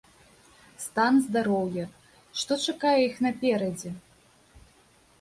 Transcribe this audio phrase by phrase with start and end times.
[0.85, 1.85] Стан здароўя,
[2.41, 3.89] што чакае іх наперадзе?